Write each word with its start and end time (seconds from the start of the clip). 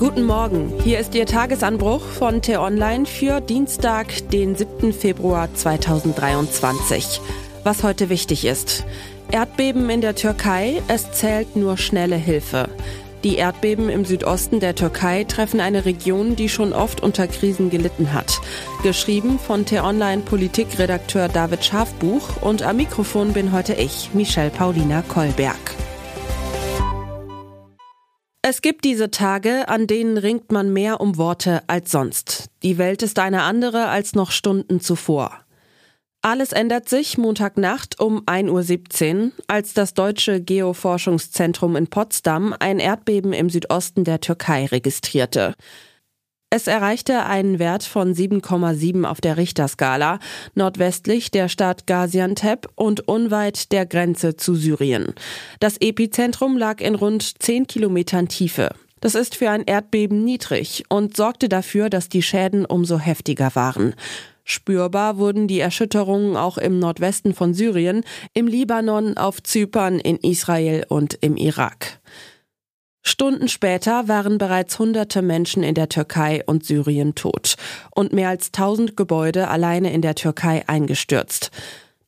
Guten 0.00 0.24
Morgen, 0.24 0.72
hier 0.82 0.98
ist 0.98 1.14
Ihr 1.14 1.26
Tagesanbruch 1.26 2.00
von 2.00 2.40
T-Online 2.40 3.04
für 3.04 3.42
Dienstag, 3.42 4.30
den 4.30 4.56
7. 4.56 4.94
Februar 4.94 5.52
2023. 5.52 7.20
Was 7.64 7.82
heute 7.82 8.08
wichtig 8.08 8.46
ist. 8.46 8.86
Erdbeben 9.30 9.90
in 9.90 10.00
der 10.00 10.14
Türkei, 10.14 10.80
es 10.88 11.12
zählt 11.12 11.54
nur 11.54 11.76
schnelle 11.76 12.16
Hilfe. 12.16 12.70
Die 13.24 13.36
Erdbeben 13.36 13.90
im 13.90 14.06
Südosten 14.06 14.58
der 14.58 14.74
Türkei 14.74 15.24
treffen 15.24 15.60
eine 15.60 15.84
Region, 15.84 16.34
die 16.34 16.48
schon 16.48 16.72
oft 16.72 17.02
unter 17.02 17.26
Krisen 17.26 17.68
gelitten 17.68 18.14
hat. 18.14 18.40
Geschrieben 18.82 19.38
von 19.38 19.66
T-Online 19.66 20.22
Politikredakteur 20.22 21.28
David 21.28 21.62
Schafbuch 21.62 22.40
und 22.40 22.62
am 22.62 22.78
Mikrofon 22.78 23.34
bin 23.34 23.52
heute 23.52 23.74
ich, 23.74 24.14
Michelle 24.14 24.48
Paulina 24.48 25.02
Kolberg. 25.02 25.58
Es 28.50 28.62
gibt 28.62 28.84
diese 28.84 29.12
Tage, 29.12 29.68
an 29.68 29.86
denen 29.86 30.18
ringt 30.18 30.50
man 30.50 30.72
mehr 30.72 31.00
um 31.00 31.18
Worte 31.18 31.62
als 31.68 31.92
sonst. 31.92 32.46
Die 32.64 32.78
Welt 32.78 33.00
ist 33.04 33.20
eine 33.20 33.42
andere 33.42 33.86
als 33.86 34.16
noch 34.16 34.32
Stunden 34.32 34.80
zuvor. 34.80 35.44
Alles 36.20 36.50
ändert 36.50 36.88
sich 36.88 37.16
Montagnacht 37.16 38.00
um 38.00 38.22
1.17 38.22 39.26
Uhr, 39.26 39.30
als 39.46 39.72
das 39.72 39.94
deutsche 39.94 40.40
Geoforschungszentrum 40.40 41.76
in 41.76 41.86
Potsdam 41.86 42.52
ein 42.58 42.80
Erdbeben 42.80 43.32
im 43.32 43.50
Südosten 43.50 44.02
der 44.02 44.18
Türkei 44.18 44.66
registrierte. 44.66 45.54
Es 46.52 46.66
erreichte 46.66 47.26
einen 47.26 47.60
Wert 47.60 47.84
von 47.84 48.12
7,7 48.12 49.04
auf 49.04 49.20
der 49.20 49.36
Richterskala, 49.36 50.18
nordwestlich 50.56 51.30
der 51.30 51.48
Stadt 51.48 51.86
Gaziantep 51.86 52.66
und 52.74 53.06
unweit 53.06 53.70
der 53.70 53.86
Grenze 53.86 54.34
zu 54.34 54.56
Syrien. 54.56 55.14
Das 55.60 55.76
Epizentrum 55.80 56.58
lag 56.58 56.80
in 56.80 56.96
rund 56.96 57.40
10 57.40 57.68
Kilometern 57.68 58.26
Tiefe. 58.26 58.70
Das 59.00 59.14
ist 59.14 59.36
für 59.36 59.48
ein 59.48 59.62
Erdbeben 59.62 60.24
niedrig 60.24 60.82
und 60.88 61.16
sorgte 61.16 61.48
dafür, 61.48 61.88
dass 61.88 62.08
die 62.08 62.20
Schäden 62.20 62.64
umso 62.64 62.98
heftiger 62.98 63.54
waren. 63.54 63.94
Spürbar 64.42 65.18
wurden 65.18 65.46
die 65.46 65.60
Erschütterungen 65.60 66.36
auch 66.36 66.58
im 66.58 66.80
Nordwesten 66.80 67.32
von 67.32 67.54
Syrien, 67.54 68.02
im 68.34 68.48
Libanon, 68.48 69.16
auf 69.16 69.40
Zypern, 69.40 70.00
in 70.00 70.16
Israel 70.16 70.84
und 70.88 71.14
im 71.20 71.36
Irak. 71.36 71.99
Stunden 73.02 73.48
später 73.48 74.08
waren 74.08 74.38
bereits 74.38 74.78
hunderte 74.78 75.22
Menschen 75.22 75.62
in 75.62 75.74
der 75.74 75.88
Türkei 75.88 76.42
und 76.44 76.64
Syrien 76.64 77.14
tot 77.14 77.56
und 77.94 78.12
mehr 78.12 78.28
als 78.28 78.52
tausend 78.52 78.96
Gebäude 78.96 79.48
alleine 79.48 79.92
in 79.92 80.02
der 80.02 80.14
Türkei 80.14 80.64
eingestürzt. 80.68 81.50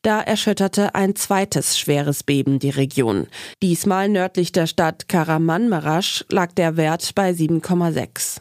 Da 0.03 0.21
erschütterte 0.21 0.95
ein 0.97 1.15
zweites 1.15 1.79
schweres 1.79 2.25
Beben 2.25 2.59
die 2.59 2.71
Region. 2.71 3.29
Diesmal 3.63 4.09
nördlich 4.09 4.51
der 4.51 4.67
Stadt 4.67 5.09
Karamanmaraş 5.09 6.25
lag 6.29 6.53
der 6.53 6.77
Wert 6.77 7.15
bei 7.15 7.31
7,6. 7.31 8.39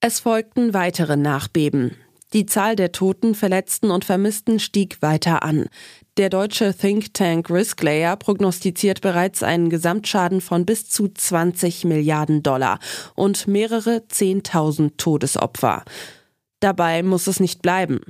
Es 0.00 0.20
folgten 0.20 0.72
weitere 0.72 1.16
Nachbeben. 1.16 1.96
Die 2.32 2.46
Zahl 2.46 2.76
der 2.76 2.92
Toten, 2.92 3.34
Verletzten 3.34 3.90
und 3.90 4.04
Vermissten 4.04 4.58
stieg 4.58 5.00
weiter 5.02 5.42
an. 5.42 5.66
Der 6.16 6.30
deutsche 6.30 6.72
Think 6.72 7.12
Tank 7.12 7.50
Risklayer 7.50 8.16
prognostiziert 8.16 9.00
bereits 9.00 9.42
einen 9.42 9.68
Gesamtschaden 9.68 10.40
von 10.40 10.64
bis 10.64 10.88
zu 10.88 11.08
20 11.08 11.84
Milliarden 11.86 12.44
Dollar 12.44 12.78
und 13.16 13.48
mehrere 13.48 13.96
10.000 13.96 14.92
Todesopfer. 14.96 15.82
Dabei 16.60 17.02
muss 17.02 17.26
es 17.26 17.40
nicht 17.40 17.62
bleiben. 17.62 18.00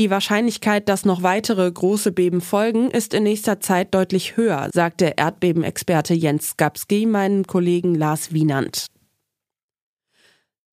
Die 0.00 0.10
Wahrscheinlichkeit, 0.10 0.88
dass 0.88 1.04
noch 1.04 1.22
weitere 1.22 1.70
große 1.70 2.10
Beben 2.10 2.40
folgen, 2.40 2.90
ist 2.90 3.14
in 3.14 3.22
nächster 3.22 3.60
Zeit 3.60 3.94
deutlich 3.94 4.36
höher, 4.36 4.68
sagte 4.72 5.14
Erdbebenexperte 5.16 6.14
Jens 6.14 6.50
Skapski 6.50 7.06
meinem 7.06 7.46
Kollegen 7.46 7.94
Lars 7.94 8.32
Wienand. 8.32 8.86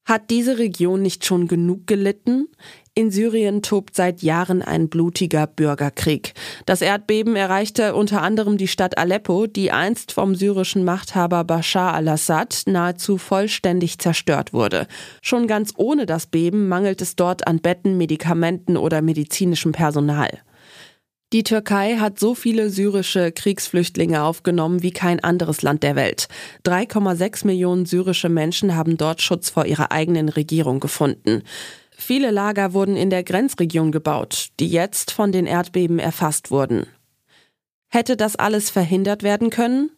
Hat 0.06 0.30
diese 0.30 0.60
Region 0.60 1.02
nicht 1.02 1.26
schon 1.26 1.48
genug 1.48 1.88
gelitten? 1.88 2.48
In 2.94 3.10
Syrien 3.10 3.64
tobt 3.64 3.96
seit 3.96 4.22
Jahren 4.22 4.62
ein 4.62 4.88
blutiger 4.88 5.48
Bürgerkrieg. 5.48 6.34
Das 6.68 6.82
Erdbeben 6.82 7.36
erreichte 7.36 7.96
unter 7.96 8.22
anderem 8.22 8.58
die 8.58 8.68
Stadt 8.68 9.00
Aleppo, 9.00 9.48
die 9.48 9.72
einst 9.72 10.12
vom 10.12 10.36
syrischen 10.36 10.84
Machthaber 10.86 11.44
Bashar 11.44 11.96
al-Assad 11.96 12.64
nahezu 12.68 13.18
vollständig 13.18 13.98
zerstört 13.98 14.54
wurde. 14.54 14.86
Schon 15.24 15.48
ganz 15.48 15.74
ohne 15.76 16.06
das 16.06 16.28
Beben 16.28 16.68
mangelt 16.68 17.02
es 17.02 17.16
dort 17.16 17.48
an 17.48 17.60
Betten, 17.60 17.98
Medikamenten 17.98 18.78
oder 18.78 19.02
medizinischem 19.02 19.72
Personal. 19.72 20.30
Die 21.34 21.44
Türkei 21.44 21.98
hat 21.98 22.20
so 22.20 22.36
viele 22.36 22.70
syrische 22.70 23.32
Kriegsflüchtlinge 23.32 24.24
aufgenommen 24.24 24.84
wie 24.84 24.92
kein 24.92 25.20
anderes 25.20 25.64
Land 25.64 25.84
der 25.84 25.96
Welt. 25.96 26.28
3,6 26.66 27.48
Millionen 27.48 27.86
syrische 27.86 28.30
Menschen 28.30 28.76
haben 28.76 28.96
dort 28.98 29.22
Schutz 29.22 29.50
vor 29.50 29.66
ihrer 29.66 29.92
eigenen 29.92 30.30
Regierung 30.30 30.80
gefunden. 30.80 31.42
Viele 31.98 32.30
Lager 32.30 32.74
wurden 32.74 32.96
in 32.96 33.10
der 33.10 33.24
Grenzregion 33.24 33.92
gebaut, 33.92 34.50
die 34.60 34.68
jetzt 34.68 35.12
von 35.12 35.32
den 35.32 35.48
Erdbeben 35.48 35.98
erfasst 35.98 36.52
wurden. 36.52 36.86
Hätte 37.90 38.18
das 38.18 38.36
alles 38.36 38.70
verhindert 38.70 39.24
werden 39.24 39.50
können? 39.50 39.90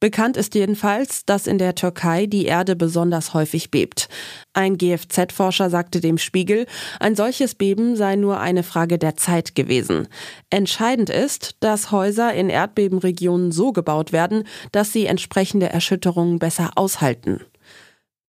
Bekannt 0.00 0.36
ist 0.36 0.54
jedenfalls, 0.54 1.24
dass 1.24 1.48
in 1.48 1.58
der 1.58 1.74
Türkei 1.74 2.26
die 2.26 2.44
Erde 2.44 2.76
besonders 2.76 3.34
häufig 3.34 3.72
bebt. 3.72 4.08
Ein 4.52 4.78
GFZ-Forscher 4.78 5.70
sagte 5.70 6.00
dem 6.00 6.18
Spiegel, 6.18 6.66
ein 7.00 7.16
solches 7.16 7.56
Beben 7.56 7.96
sei 7.96 8.14
nur 8.14 8.38
eine 8.38 8.62
Frage 8.62 8.98
der 8.98 9.16
Zeit 9.16 9.56
gewesen. 9.56 10.06
Entscheidend 10.50 11.10
ist, 11.10 11.56
dass 11.58 11.90
Häuser 11.90 12.32
in 12.32 12.48
Erdbebenregionen 12.48 13.50
so 13.50 13.72
gebaut 13.72 14.12
werden, 14.12 14.44
dass 14.70 14.92
sie 14.92 15.06
entsprechende 15.06 15.68
Erschütterungen 15.68 16.38
besser 16.38 16.70
aushalten. 16.76 17.40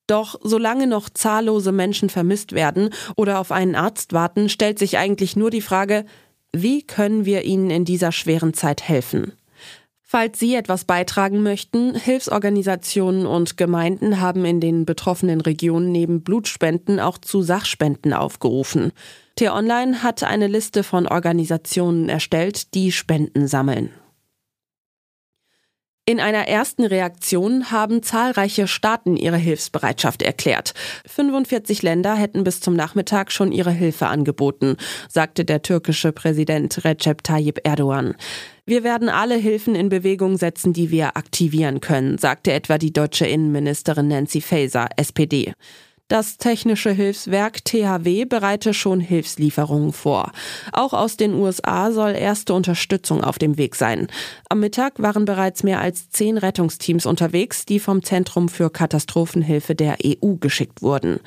Doch 0.06 0.40
solange 0.42 0.86
noch 0.86 1.10
zahllose 1.10 1.70
Menschen 1.70 2.08
vermisst 2.08 2.52
werden 2.52 2.88
oder 3.14 3.40
auf 3.40 3.52
einen 3.52 3.74
Arzt 3.74 4.14
warten, 4.14 4.48
stellt 4.48 4.78
sich 4.78 4.96
eigentlich 4.96 5.36
nur 5.36 5.50
die 5.50 5.60
Frage, 5.60 6.06
wie 6.50 6.82
können 6.82 7.26
wir 7.26 7.44
ihnen 7.44 7.68
in 7.68 7.84
dieser 7.84 8.10
schweren 8.10 8.54
Zeit 8.54 8.88
helfen? 8.88 9.32
Falls 10.10 10.38
Sie 10.38 10.54
etwas 10.54 10.86
beitragen 10.86 11.42
möchten, 11.42 11.94
Hilfsorganisationen 11.94 13.26
und 13.26 13.58
Gemeinden 13.58 14.22
haben 14.22 14.46
in 14.46 14.58
den 14.58 14.86
betroffenen 14.86 15.42
Regionen 15.42 15.92
neben 15.92 16.22
Blutspenden 16.22 16.98
auch 16.98 17.18
zu 17.18 17.42
Sachspenden 17.42 18.14
aufgerufen. 18.14 18.92
T-Online 19.36 20.02
hat 20.02 20.22
eine 20.24 20.46
Liste 20.46 20.82
von 20.82 21.06
Organisationen 21.06 22.08
erstellt, 22.08 22.72
die 22.72 22.90
Spenden 22.90 23.48
sammeln. 23.48 23.90
In 26.08 26.20
einer 26.20 26.48
ersten 26.48 26.86
Reaktion 26.86 27.70
haben 27.70 28.02
zahlreiche 28.02 28.66
Staaten 28.66 29.18
ihre 29.18 29.36
Hilfsbereitschaft 29.36 30.22
erklärt. 30.22 30.72
45 31.04 31.82
Länder 31.82 32.14
hätten 32.14 32.44
bis 32.44 32.62
zum 32.62 32.74
Nachmittag 32.74 33.30
schon 33.30 33.52
ihre 33.52 33.72
Hilfe 33.72 34.06
angeboten, 34.06 34.78
sagte 35.10 35.44
der 35.44 35.60
türkische 35.60 36.12
Präsident 36.12 36.82
Recep 36.82 37.22
Tayyip 37.22 37.60
Erdogan. 37.62 38.14
Wir 38.64 38.84
werden 38.84 39.10
alle 39.10 39.34
Hilfen 39.34 39.74
in 39.74 39.90
Bewegung 39.90 40.38
setzen, 40.38 40.72
die 40.72 40.90
wir 40.90 41.18
aktivieren 41.18 41.82
können, 41.82 42.16
sagte 42.16 42.54
etwa 42.54 42.78
die 42.78 42.94
deutsche 42.94 43.26
Innenministerin 43.26 44.08
Nancy 44.08 44.40
Faeser, 44.40 44.88
SPD. 44.96 45.52
Das 46.08 46.38
Technische 46.38 46.90
Hilfswerk 46.90 47.62
THW 47.66 48.24
bereite 48.24 48.72
schon 48.72 48.98
Hilfslieferungen 48.98 49.92
vor. 49.92 50.32
Auch 50.72 50.94
aus 50.94 51.18
den 51.18 51.34
USA 51.34 51.92
soll 51.92 52.12
erste 52.12 52.54
Unterstützung 52.54 53.22
auf 53.22 53.38
dem 53.38 53.58
Weg 53.58 53.74
sein. 53.74 54.08
Am 54.48 54.60
Mittag 54.60 55.02
waren 55.02 55.26
bereits 55.26 55.64
mehr 55.64 55.82
als 55.82 56.08
zehn 56.08 56.38
Rettungsteams 56.38 57.04
unterwegs, 57.04 57.66
die 57.66 57.78
vom 57.78 58.02
Zentrum 58.02 58.48
für 58.48 58.70
Katastrophenhilfe 58.70 59.74
der 59.74 59.98
EU 60.02 60.36
geschickt 60.36 60.80
wurden. 60.80 61.20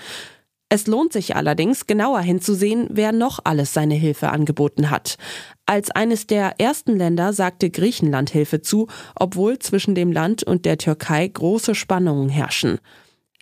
Es 0.67 0.87
lohnt 0.87 1.13
sich 1.13 1.35
allerdings, 1.35 1.85
genauer 1.85 2.21
hinzusehen, 2.21 2.87
wer 2.89 3.11
noch 3.11 3.39
alles 3.43 3.73
seine 3.73 3.93
Hilfe 3.93 4.29
angeboten 4.29 4.89
hat. 4.89 5.17
Als 5.67 5.91
eines 5.91 6.25
der 6.25 6.59
ersten 6.59 6.95
Länder 6.97 7.33
sagte 7.33 7.69
Griechenland 7.69 8.31
Hilfe 8.31 8.61
zu, 8.61 8.87
obwohl 9.15 9.59
zwischen 9.59 9.93
dem 9.93 10.11
Land 10.11 10.41
und 10.41 10.65
der 10.65 10.79
Türkei 10.79 11.27
große 11.27 11.75
Spannungen 11.75 12.29
herrschen. 12.29 12.79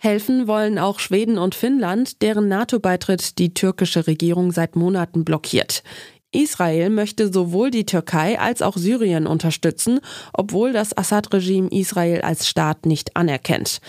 Helfen 0.01 0.47
wollen 0.47 0.79
auch 0.79 0.99
Schweden 0.99 1.37
und 1.37 1.55
Finnland, 1.55 2.21
deren 2.21 2.47
NATO-Beitritt 2.47 3.37
die 3.37 3.53
türkische 3.53 4.07
Regierung 4.07 4.51
seit 4.51 4.75
Monaten 4.75 5.25
blockiert. 5.25 5.83
Israel 6.31 6.89
möchte 6.89 7.33
sowohl 7.33 7.71
die 7.71 7.85
Türkei 7.85 8.39
als 8.39 8.61
auch 8.61 8.77
Syrien 8.77 9.27
unterstützen, 9.27 9.99
obwohl 10.33 10.73
das 10.73 10.95
Assad-Regime 10.95 11.69
Israel 11.71 12.21
als 12.21 12.47
Staat 12.47 12.85
nicht 12.85 13.17
anerkennt. 13.17 13.79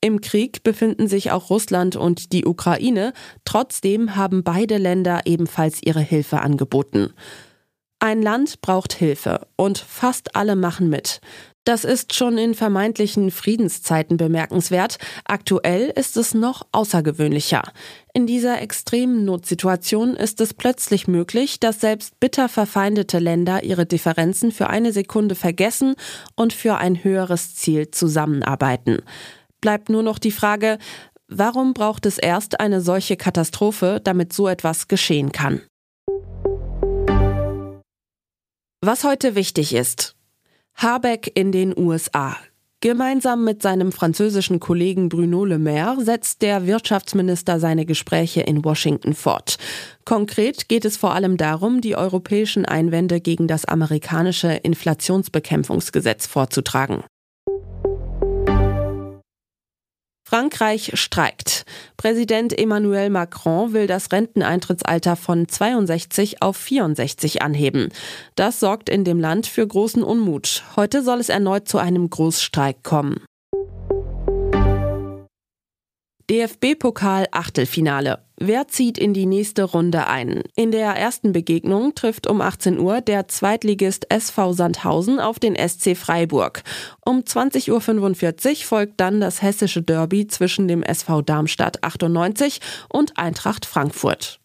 Im 0.00 0.22
Krieg 0.22 0.62
befinden 0.62 1.08
sich 1.08 1.30
auch 1.30 1.50
Russland 1.50 1.94
und 1.94 2.32
die 2.32 2.46
Ukraine, 2.46 3.12
trotzdem 3.44 4.16
haben 4.16 4.42
beide 4.42 4.78
Länder 4.78 5.22
ebenfalls 5.26 5.82
ihre 5.82 6.00
Hilfe 6.00 6.40
angeboten. 6.40 7.12
Ein 7.98 8.22
Land 8.22 8.62
braucht 8.62 8.94
Hilfe 8.94 9.46
und 9.56 9.76
fast 9.76 10.34
alle 10.34 10.56
machen 10.56 10.88
mit. 10.88 11.20
Das 11.70 11.84
ist 11.84 12.14
schon 12.16 12.36
in 12.36 12.54
vermeintlichen 12.54 13.30
Friedenszeiten 13.30 14.16
bemerkenswert. 14.16 14.98
Aktuell 15.24 15.88
ist 15.94 16.16
es 16.16 16.34
noch 16.34 16.66
außergewöhnlicher. 16.72 17.62
In 18.12 18.26
dieser 18.26 18.60
extremen 18.60 19.24
Notsituation 19.24 20.16
ist 20.16 20.40
es 20.40 20.52
plötzlich 20.52 21.06
möglich, 21.06 21.60
dass 21.60 21.80
selbst 21.80 22.18
bitter 22.18 22.48
verfeindete 22.48 23.20
Länder 23.20 23.62
ihre 23.62 23.86
Differenzen 23.86 24.50
für 24.50 24.68
eine 24.68 24.90
Sekunde 24.90 25.36
vergessen 25.36 25.94
und 26.34 26.52
für 26.52 26.76
ein 26.78 27.04
höheres 27.04 27.54
Ziel 27.54 27.92
zusammenarbeiten. 27.92 29.02
Bleibt 29.60 29.90
nur 29.90 30.02
noch 30.02 30.18
die 30.18 30.32
Frage, 30.32 30.76
Warum 31.28 31.72
braucht 31.72 32.04
es 32.06 32.18
erst 32.18 32.58
eine 32.58 32.80
solche 32.80 33.16
Katastrophe, 33.16 34.00
damit 34.02 34.32
so 34.32 34.48
etwas 34.48 34.88
geschehen 34.88 35.30
kann? 35.30 35.60
Was 38.80 39.04
heute 39.04 39.36
wichtig 39.36 39.72
ist. 39.72 40.16
Habeck 40.74 41.30
in 41.34 41.52
den 41.52 41.76
USA. 41.76 42.36
Gemeinsam 42.82 43.44
mit 43.44 43.60
seinem 43.60 43.92
französischen 43.92 44.58
Kollegen 44.58 45.10
Bruno 45.10 45.44
Le 45.44 45.58
Maire 45.58 46.02
setzt 46.02 46.40
der 46.40 46.66
Wirtschaftsminister 46.66 47.60
seine 47.60 47.84
Gespräche 47.84 48.40
in 48.40 48.64
Washington 48.64 49.12
fort. 49.12 49.58
Konkret 50.06 50.66
geht 50.68 50.86
es 50.86 50.96
vor 50.96 51.14
allem 51.14 51.36
darum, 51.36 51.82
die 51.82 51.94
europäischen 51.94 52.64
Einwände 52.64 53.20
gegen 53.20 53.48
das 53.48 53.66
amerikanische 53.66 54.48
Inflationsbekämpfungsgesetz 54.52 56.26
vorzutragen. 56.26 57.04
Frankreich 60.30 60.92
streikt. 60.94 61.64
Präsident 61.96 62.56
Emmanuel 62.56 63.10
Macron 63.10 63.72
will 63.72 63.88
das 63.88 64.12
Renteneintrittsalter 64.12 65.16
von 65.16 65.48
62 65.48 66.40
auf 66.40 66.56
64 66.56 67.42
anheben. 67.42 67.88
Das 68.36 68.60
sorgt 68.60 68.88
in 68.88 69.02
dem 69.02 69.18
Land 69.18 69.48
für 69.48 69.66
großen 69.66 70.04
Unmut. 70.04 70.62
Heute 70.76 71.02
soll 71.02 71.18
es 71.18 71.30
erneut 71.30 71.66
zu 71.66 71.78
einem 71.78 72.08
Großstreik 72.08 72.84
kommen. 72.84 73.24
DFB-Pokal 76.30 77.26
Achtelfinale. 77.32 78.20
Wer 78.36 78.68
zieht 78.68 78.98
in 78.98 79.12
die 79.14 79.26
nächste 79.26 79.64
Runde 79.64 80.06
ein? 80.06 80.44
In 80.54 80.70
der 80.70 80.92
ersten 80.92 81.32
Begegnung 81.32 81.96
trifft 81.96 82.28
um 82.28 82.40
18 82.40 82.78
Uhr 82.78 83.00
der 83.00 83.26
Zweitligist 83.26 84.06
SV 84.10 84.52
Sandhausen 84.52 85.18
auf 85.18 85.40
den 85.40 85.56
SC 85.56 85.96
Freiburg. 85.96 86.62
Um 87.04 87.22
20.45 87.22 88.48
Uhr 88.48 88.64
folgt 88.64 89.00
dann 89.00 89.20
das 89.20 89.42
hessische 89.42 89.82
Derby 89.82 90.28
zwischen 90.28 90.68
dem 90.68 90.84
SV 90.84 91.22
Darmstadt 91.22 91.82
98 91.82 92.60
und 92.88 93.18
Eintracht 93.18 93.66
Frankfurt. 93.66 94.39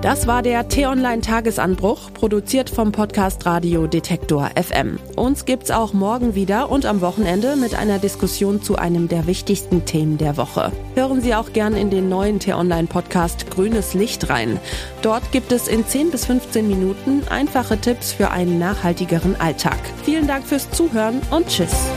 Das 0.00 0.28
war 0.28 0.42
der 0.42 0.68
T-Online-Tagesanbruch, 0.68 2.12
produziert 2.14 2.70
vom 2.70 2.92
Podcast 2.92 3.44
Radio 3.46 3.88
Detektor 3.88 4.48
FM. 4.54 5.00
Uns 5.16 5.44
gibt's 5.44 5.72
auch 5.72 5.92
morgen 5.92 6.36
wieder 6.36 6.70
und 6.70 6.86
am 6.86 7.00
Wochenende 7.00 7.56
mit 7.56 7.74
einer 7.74 7.98
Diskussion 7.98 8.62
zu 8.62 8.76
einem 8.76 9.08
der 9.08 9.26
wichtigsten 9.26 9.84
Themen 9.86 10.16
der 10.16 10.36
Woche. 10.36 10.70
Hören 10.94 11.20
Sie 11.20 11.34
auch 11.34 11.52
gern 11.52 11.74
in 11.74 11.90
den 11.90 12.08
neuen 12.08 12.38
T-Online-Podcast 12.38 13.50
Grünes 13.50 13.94
Licht 13.94 14.30
rein. 14.30 14.60
Dort 15.02 15.32
gibt 15.32 15.50
es 15.50 15.66
in 15.66 15.84
10 15.84 16.12
bis 16.12 16.26
15 16.26 16.68
Minuten 16.68 17.22
einfache 17.28 17.76
Tipps 17.80 18.12
für 18.12 18.30
einen 18.30 18.60
nachhaltigeren 18.60 19.34
Alltag. 19.40 19.78
Vielen 20.04 20.28
Dank 20.28 20.46
fürs 20.46 20.70
Zuhören 20.70 21.20
und 21.32 21.48
Tschüss. 21.48 21.88